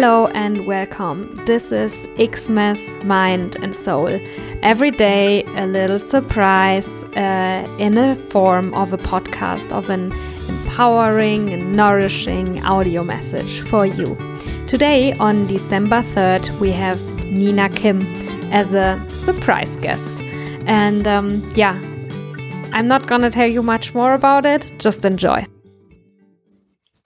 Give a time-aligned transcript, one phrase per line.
[0.00, 1.34] Hello and welcome.
[1.44, 4.18] This is Xmas Mind and Soul.
[4.62, 10.10] Every day, a little surprise uh, in a form of a podcast, of an
[10.48, 14.16] empowering and nourishing audio message for you.
[14.66, 18.00] Today, on December 3rd, we have Nina Kim
[18.50, 20.22] as a surprise guest.
[20.64, 21.78] And um, yeah,
[22.72, 25.46] I'm not gonna tell you much more about it, just enjoy.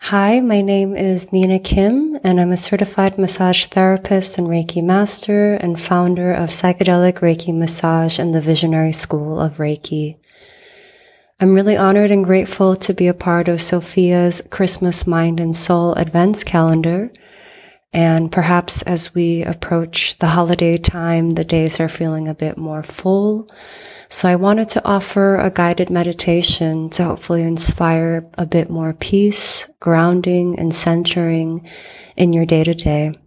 [0.09, 5.55] Hi, my name is Nina Kim, and I'm a certified massage therapist and Reiki master
[5.55, 10.17] and founder of Psychedelic Reiki Massage and the Visionary School of Reiki.
[11.41, 15.95] I'm really honored and grateful to be a part of Sophia's Christmas Mind and Soul
[15.95, 17.11] Advents calendar.
[17.95, 22.83] And perhaps as we approach the holiday time, the days are feeling a bit more
[22.83, 23.49] full
[24.15, 29.67] so I wanted to offer a guided meditation to hopefully inspire a bit more peace,
[29.81, 31.69] grounding, and centering
[32.17, 33.19] in your day to day.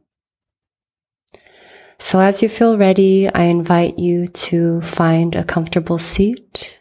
[1.99, 6.79] So as you feel ready, I invite you to find a comfortable seat,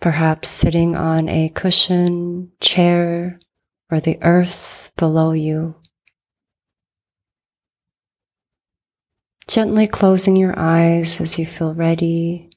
[0.00, 3.38] perhaps sitting on a cushion, chair,
[3.88, 5.76] or the earth below you.
[9.52, 12.48] Gently closing your eyes as you feel ready.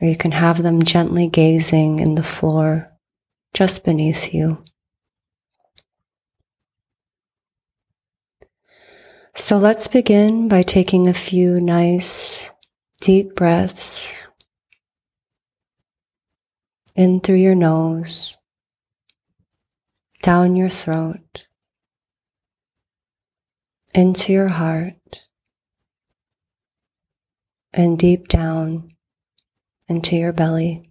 [0.00, 2.88] Or you can have them gently gazing in the floor
[3.52, 4.62] just beneath you.
[9.34, 12.52] So let's begin by taking a few nice
[13.00, 14.28] deep breaths
[16.94, 18.36] in through your nose,
[20.22, 21.45] down your throat
[23.96, 25.22] into your heart
[27.72, 28.94] and deep down
[29.88, 30.90] into your belly.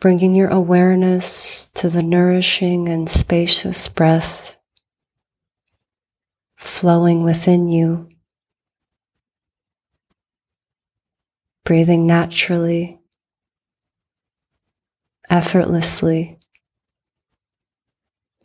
[0.00, 4.56] Bringing your awareness to the nourishing and spacious breath
[6.56, 8.08] flowing within you.
[11.64, 12.98] Breathing naturally,
[15.28, 16.37] effortlessly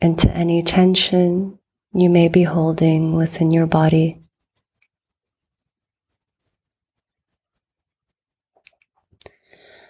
[0.04, 1.58] into any tension
[1.94, 4.20] you may be holding within your body.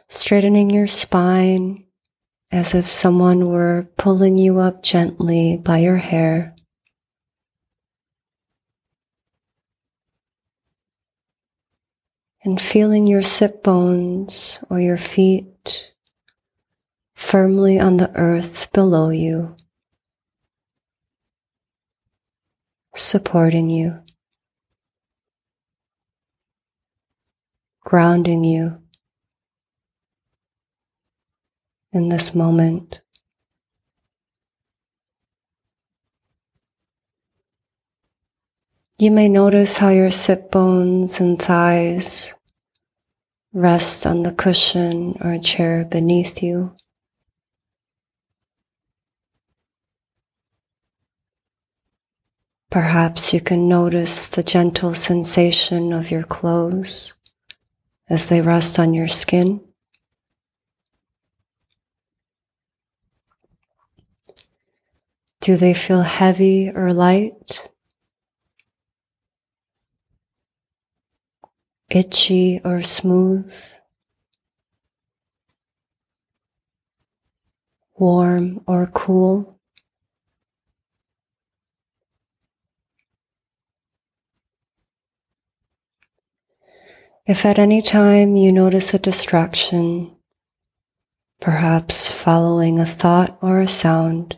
[0.07, 1.85] Straightening your spine
[2.51, 6.55] as if someone were pulling you up gently by your hair.
[12.43, 15.93] And feeling your sit bones or your feet
[17.15, 19.55] firmly on the earth below you.
[22.93, 23.99] Supporting you,
[27.81, 28.77] grounding you
[31.91, 33.01] in this moment.
[38.99, 42.35] You may notice how your sit bones and thighs
[43.51, 46.75] rest on the cushion or chair beneath you.
[52.73, 57.13] Perhaps you can notice the gentle sensation of your clothes
[58.09, 59.61] as they rest on your skin.
[65.41, 67.69] Do they feel heavy or light?
[71.91, 73.53] Itchy or smooth?
[77.99, 79.59] Warm or cool?
[87.25, 90.13] If at any time you notice a distraction,
[91.39, 94.37] perhaps following a thought or a sound,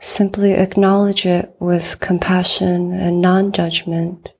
[0.00, 4.30] simply acknowledge it with compassion and non judgment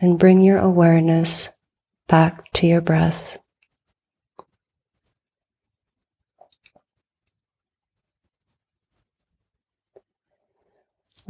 [0.00, 1.50] and bring your awareness
[2.08, 3.38] back to your breath.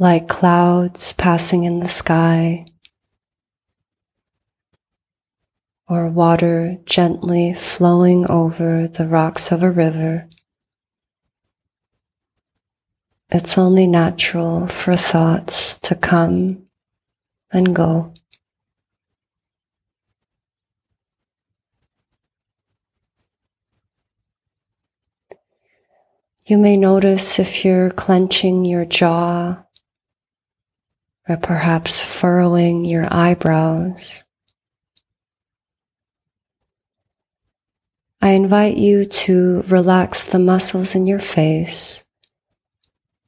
[0.01, 2.65] Like clouds passing in the sky,
[5.89, 10.25] or water gently flowing over the rocks of a river.
[13.29, 16.63] It's only natural for thoughts to come
[17.51, 18.13] and go.
[26.45, 29.65] You may notice if you're clenching your jaw
[31.29, 34.23] or perhaps furrowing your eyebrows.
[38.21, 42.03] I invite you to relax the muscles in your face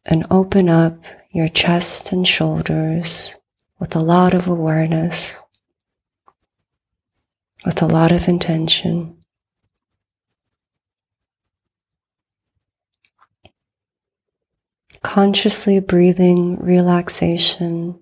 [0.03, 0.98] and open up
[1.31, 3.38] your chest and shoulders
[3.80, 5.39] with a lot of awareness,
[7.63, 9.20] with a lot of intention.
[15.03, 18.00] Consciously breathing relaxation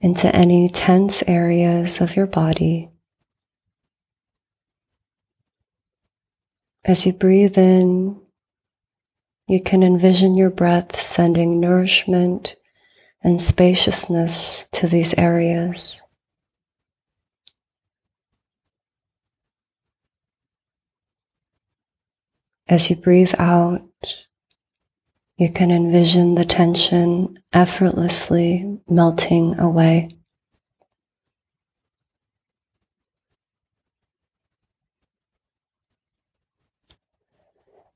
[0.00, 2.90] into any tense areas of your body.
[6.84, 8.20] As you breathe in,
[9.46, 12.56] you can envision your breath sending nourishment
[13.22, 16.02] and spaciousness to these areas.
[22.68, 23.82] As you breathe out,
[25.36, 30.08] you can envision the tension effortlessly melting away.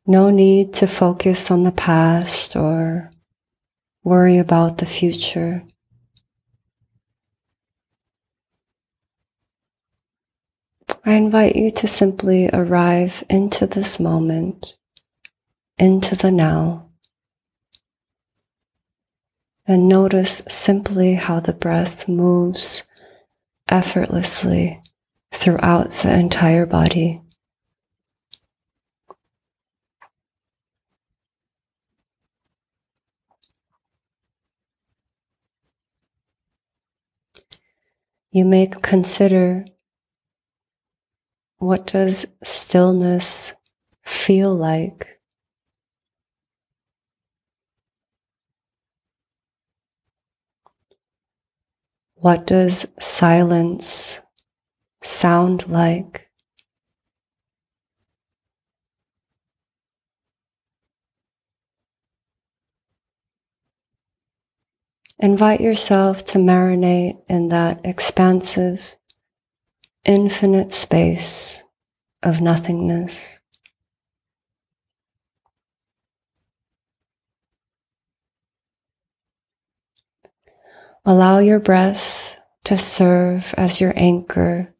[0.07, 3.11] No need to focus on the past or
[4.05, 5.65] worry about the future.
[11.05, 14.77] I invite you to simply arrive into this moment,
[15.79, 16.86] into the now,
[19.67, 22.85] and notice simply how the breath moves
[23.69, 24.83] effortlessly
[25.33, 27.21] throughout the entire body.
[38.37, 39.65] you may consider
[41.57, 43.55] what does stillness
[44.05, 45.16] feel like?
[52.17, 54.23] What does silence
[55.03, 56.31] sound like?
[65.19, 68.97] Invite yourself to marinate in that expansive,
[70.05, 71.65] infinite space
[72.23, 73.41] of nothingness.
[81.07, 84.75] Allow your breath to serve as your anchor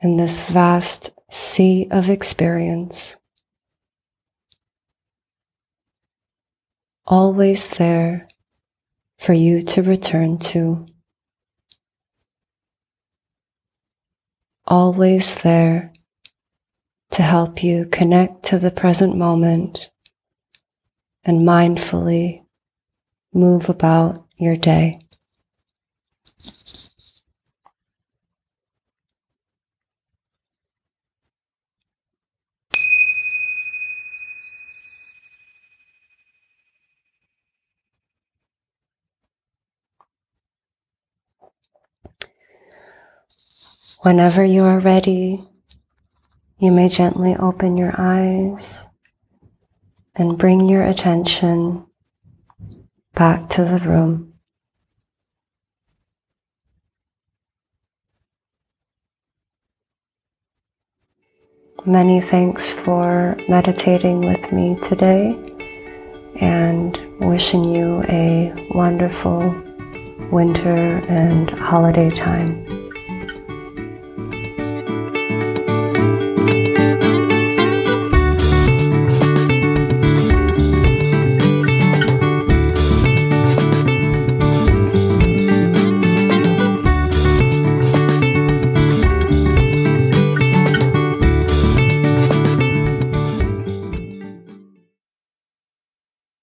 [0.00, 3.16] in this vast sea of experience.
[7.10, 8.28] always there
[9.18, 10.86] for you to return to.
[14.64, 15.92] Always there
[17.10, 19.90] to help you connect to the present moment
[21.24, 22.44] and mindfully
[23.32, 25.00] move about your day.
[44.02, 45.44] Whenever you are ready,
[46.58, 48.88] you may gently open your eyes
[50.16, 51.84] and bring your attention
[53.14, 54.34] back to the room.
[61.86, 65.34] Many thanks for meditating with me today
[66.40, 69.38] and wishing you a wonderful
[70.30, 70.76] winter
[71.08, 72.69] and holiday time.